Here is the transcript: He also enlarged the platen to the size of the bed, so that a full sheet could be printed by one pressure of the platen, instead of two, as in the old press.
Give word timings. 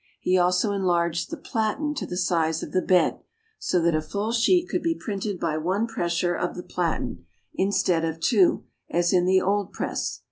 He 0.19 0.35
also 0.35 0.71
enlarged 0.71 1.29
the 1.29 1.37
platen 1.37 1.93
to 1.93 2.07
the 2.07 2.17
size 2.17 2.63
of 2.63 2.71
the 2.71 2.81
bed, 2.81 3.19
so 3.59 3.79
that 3.83 3.93
a 3.93 4.01
full 4.01 4.31
sheet 4.31 4.67
could 4.67 4.81
be 4.81 4.95
printed 4.99 5.39
by 5.39 5.57
one 5.57 5.85
pressure 5.85 6.33
of 6.33 6.55
the 6.55 6.63
platen, 6.63 7.27
instead 7.53 8.03
of 8.03 8.19
two, 8.19 8.63
as 8.89 9.13
in 9.13 9.25
the 9.25 9.39
old 9.43 9.73
press. 9.73 10.19